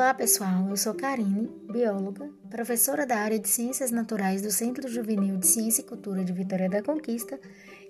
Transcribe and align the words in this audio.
Olá, 0.00 0.14
pessoal. 0.14 0.66
Eu 0.70 0.78
sou 0.78 0.94
Karine, 0.94 1.52
bióloga, 1.70 2.30
professora 2.48 3.04
da 3.04 3.18
área 3.18 3.38
de 3.38 3.46
Ciências 3.46 3.90
Naturais 3.90 4.40
do 4.40 4.50
Centro 4.50 4.88
Juvenil 4.88 5.36
de 5.36 5.46
Ciência 5.46 5.82
e 5.82 5.84
Cultura 5.84 6.24
de 6.24 6.32
Vitória 6.32 6.70
da 6.70 6.82
Conquista 6.82 7.38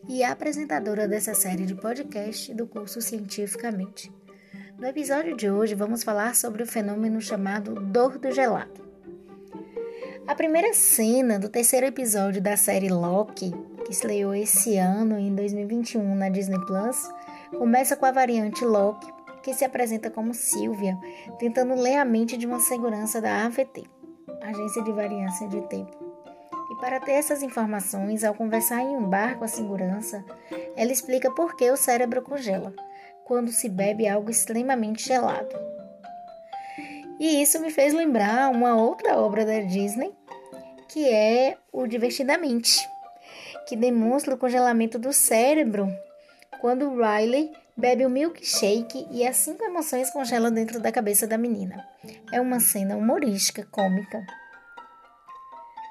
e 0.09 0.25
apresentadora 0.25 1.07
dessa 1.07 1.35
série 1.35 1.65
de 1.65 1.77
podcast 1.77 2.53
do 2.53 2.67
curso 2.67 3.01
Cientificamente. 3.01 4.13
No 4.77 4.89
episódio 4.89 5.37
de 5.37 5.49
hoje, 5.49 5.77
vamos 5.77 6.03
falar 6.03 6.35
sobre 6.35 6.65
o 6.65 6.67
fenômeno 6.67 7.21
chamado 7.21 7.75
dor 7.75 8.19
do 8.19 8.33
gelado. 8.33 8.83
A 10.27 10.35
primeira 10.35 10.75
cena 10.75 11.39
do 11.39 11.49
terceiro 11.49 11.87
episódio 11.87 12.43
da 12.43 12.57
série 12.57 12.89
Loki, 12.89 13.53
que 13.85 13.93
estreou 13.93 14.35
esse 14.35 14.77
ano 14.77 15.17
em 15.17 15.33
2021 15.33 16.17
na 16.17 16.29
Disney 16.29 16.59
Plus, 16.67 17.09
começa 17.57 17.95
com 17.95 18.05
a 18.05 18.11
variante 18.11 18.65
Loki 18.65 19.20
que 19.43 19.55
se 19.55 19.65
apresenta 19.65 20.11
como 20.11 20.35
Silvia, 20.35 20.99
tentando 21.39 21.75
ler 21.75 21.97
a 21.97 22.05
mente 22.05 22.37
de 22.37 22.47
uma 22.47 22.61
segurança 22.61 23.21
da 23.21 23.45
AVT, 23.45 23.85
Agência 24.43 24.83
de 24.83 24.93
Variância 24.93 25.49
de 25.49 25.61
Tempo. 25.63 25.97
E 26.71 26.77
para 26.77 27.01
ter 27.01 27.13
essas 27.13 27.43
informações, 27.43 28.23
ao 28.23 28.35
conversar 28.35 28.83
em 28.83 28.97
um 28.97 29.05
bar 29.05 29.37
com 29.37 29.45
a 29.45 29.49
segurança, 29.49 30.25
ela 30.77 30.93
explica 30.93 31.31
por 31.31 31.57
que 31.57 31.71
o 31.71 31.77
cérebro 31.77 32.23
congela 32.23 32.73
quando 33.25 33.51
se 33.51 33.69
bebe 33.69 34.09
algo 34.09 34.31
extremamente 34.31 35.07
gelado. 35.07 35.55
E 37.19 37.43
isso 37.43 37.61
me 37.61 37.71
fez 37.71 37.93
lembrar 37.93 38.51
uma 38.51 38.75
outra 38.75 39.19
obra 39.19 39.45
da 39.45 39.61
Disney, 39.61 40.13
que 40.89 41.09
é 41.09 41.57
o 41.73 41.87
Divertidamente, 41.87 42.81
que 43.69 43.77
demonstra 43.77 44.35
o 44.35 44.39
congelamento 44.39 44.99
do 44.99 45.13
cérebro 45.13 45.89
quando 46.59 46.95
Riley 46.95 47.53
bebe 47.77 48.05
o 48.05 48.11
milkshake 48.11 49.07
e 49.11 49.27
as 49.27 49.37
cinco 49.37 49.65
emoções 49.65 50.11
congelam 50.11 50.53
dentro 50.53 50.81
da 50.81 50.93
cabeça 50.93 51.27
da 51.27 51.39
menina. 51.39 51.87
É 52.33 52.41
uma 52.41 52.61
cena 52.61 52.97
humorística, 52.97 53.67
cômica. 53.71 54.25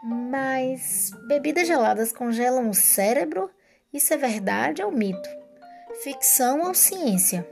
Mas 0.04 1.12
bebidas 1.28 1.68
geladas 1.68 2.12
congelam 2.12 2.70
o 2.70 2.74
cérebro? 2.74 3.50
Isso 3.92 4.14
é 4.14 4.18
verdade 4.18 4.84
ou 4.84 4.92
mito? 4.92 5.30
Ficção 6.04 6.62
ou 6.62 6.74
ciência? 6.74 7.46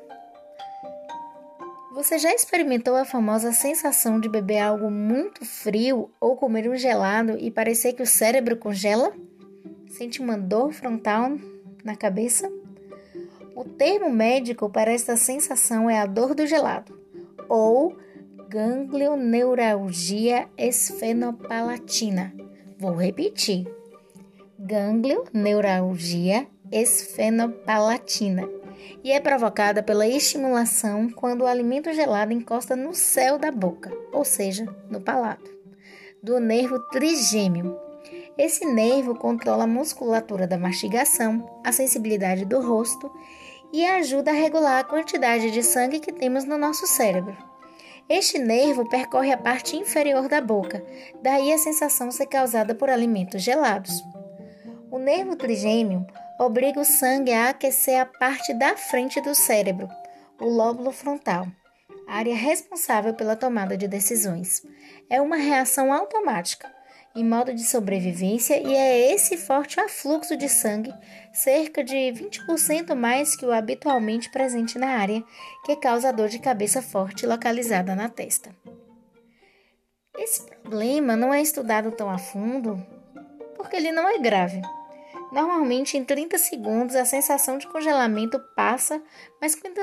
Você 1.94 2.20
já 2.20 2.32
experimentou 2.32 2.96
a 2.96 3.04
famosa 3.04 3.52
sensação 3.52 4.20
de 4.20 4.30
beber 4.30 4.60
algo 4.60 4.92
muito 4.92 5.44
frio 5.44 6.12
ou 6.22 6.38
comer 6.38 6.70
um 6.70 6.76
gelado 6.76 7.36
e 7.40 7.50
parecer 7.50 7.94
que 7.94 8.04
o 8.04 8.08
cérebro 8.08 8.56
congela? 8.56 9.12
Sente 9.88 10.22
uma 10.22 10.38
dor 10.38 10.72
frontal 10.72 11.32
na 11.84 11.96
cabeça? 11.96 12.52
O 13.58 13.66
termo 13.66 14.10
médico 14.12 14.70
para 14.70 14.92
esta 14.92 15.18
sensação 15.18 15.90
é 15.90 16.00
a 16.00 16.06
dor 16.06 16.36
do 16.36 16.46
gelado 16.46 16.96
ou 17.50 17.98
ganglioneuralgia 18.48 20.48
esfenopalatina. 20.56 22.36
Vou 22.78 22.94
repetir. 22.94 23.66
Ganglioneuralgia 24.60 26.46
esfenopalatina 26.72 28.48
e 29.04 29.12
é 29.12 29.20
provocada 29.20 29.82
pela 29.82 30.08
estimulação 30.08 31.10
quando 31.10 31.42
o 31.42 31.48
alimento 31.48 31.92
gelado 31.94 32.32
encosta 32.32 32.76
no 32.76 32.94
céu 32.94 33.40
da 33.40 33.50
boca, 33.50 33.92
ou 34.14 34.24
seja, 34.24 34.68
no 34.88 35.02
palato, 35.02 35.50
do 36.22 36.40
nervo 36.40 36.78
trigêmeo. 36.92 37.87
Esse 38.38 38.66
nervo 38.66 39.16
controla 39.16 39.64
a 39.64 39.68
musculatura 39.68 40.46
da 40.46 40.58
mastigação, 40.58 41.60
a 41.64 41.72
sensibilidade 41.72 42.46
do 42.46 42.62
rosto 42.62 43.12
e 43.74 43.86
ajuda 43.86 44.32
a 44.32 44.34
regular 44.34 44.80
a 44.80 44.84
quantidade 44.84 45.52
de 45.52 45.64
sangue 45.64 46.00
que 46.00 46.12
temos 46.12 46.46
no 46.46 46.58
nosso 46.58 46.86
cérebro. 46.88 47.36
Este 48.10 48.40
nervo 48.40 48.88
percorre 48.88 49.34
a 49.34 49.38
parte 49.38 49.76
inferior 49.76 50.30
da 50.30 50.40
boca, 50.40 50.82
daí 51.22 51.52
a 51.52 51.58
sensação 51.58 52.10
ser 52.10 52.28
causada 52.28 52.74
por 52.74 52.90
alimentos 52.90 53.42
gelados. 53.42 54.02
O 54.90 54.98
nervo 54.98 55.36
trigêmeo 55.36 56.06
obriga 56.40 56.80
o 56.80 56.86
sangue 56.86 57.34
a 57.34 57.50
aquecer 57.50 58.00
a 58.00 58.06
parte 58.06 58.54
da 58.54 58.78
frente 58.78 59.20
do 59.20 59.36
cérebro, 59.36 59.90
o 60.40 60.46
lóbulo 60.46 60.92
frontal, 60.92 61.48
área 62.08 62.36
responsável 62.36 63.14
pela 63.14 63.36
tomada 63.36 63.76
de 63.76 63.88
decisões. 63.88 64.66
É 65.10 65.20
uma 65.20 65.36
reação 65.36 65.92
automática 65.92 66.77
em 67.18 67.24
modo 67.24 67.52
de 67.52 67.64
sobrevivência 67.64 68.62
e 68.62 68.76
é 68.76 69.12
esse 69.12 69.38
forte 69.38 69.80
afluxo 69.80 70.38
de 70.38 70.48
sangue, 70.48 70.94
cerca 71.34 71.84
de 71.84 71.96
20% 71.96 72.94
mais 72.94 73.36
que 73.36 73.44
o 73.44 73.52
habitualmente 73.52 74.30
presente 74.30 74.78
na 74.78 74.90
área, 74.90 75.24
que 75.66 75.76
causa 75.78 76.14
dor 76.14 76.30
de 76.30 76.38
cabeça 76.38 76.80
forte 76.80 77.26
localizada 77.26 77.96
na 77.96 78.08
testa. 78.08 78.56
Esse 80.16 80.46
problema 80.46 81.16
não 81.16 81.34
é 81.34 81.42
estudado 81.42 81.92
tão 81.92 82.08
a 82.08 82.20
fundo 82.20 82.86
porque 83.56 83.76
ele 83.76 83.92
não 83.92 84.08
é 84.08 84.20
grave. 84.20 84.62
Normalmente, 85.32 85.98
em 85.98 86.06
30 86.06 86.38
segundos, 86.38 86.96
a 86.96 87.04
sensação 87.04 87.58
de 87.58 87.68
congelamento 87.68 88.40
passa, 88.56 89.02
mas 89.42 89.56
quando 89.56 89.82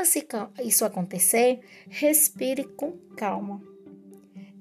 isso 0.62 0.84
acontecer, 0.84 1.58
respire 1.90 2.62
com 2.62 2.92
calma. 3.16 3.73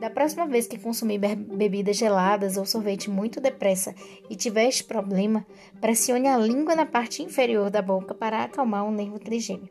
Da 0.03 0.09
próxima 0.09 0.45
vez 0.45 0.67
que 0.67 0.77
consumir 0.77 1.17
bebidas 1.17 1.95
geladas 1.95 2.57
ou 2.57 2.65
sorvete 2.65 3.09
muito 3.09 3.39
depressa 3.39 3.95
e 4.29 4.35
tiver 4.35 4.67
este 4.67 4.83
problema, 4.83 5.47
pressione 5.79 6.27
a 6.27 6.37
língua 6.37 6.75
na 6.75 6.85
parte 6.85 7.23
inferior 7.23 7.69
da 7.69 7.81
boca 7.81 8.13
para 8.13 8.43
acalmar 8.43 8.85
o 8.85 8.91
nervo 8.91 9.17
trigêmeo. 9.17 9.69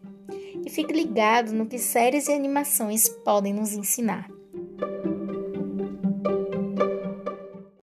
E 0.65 0.71
fique 0.71 0.91
ligado 0.91 1.53
no 1.53 1.67
que 1.67 1.79
séries 1.79 2.29
e 2.29 2.33
animações 2.33 3.11
podem 3.11 3.53
nos 3.53 3.75
ensinar. 3.75 4.27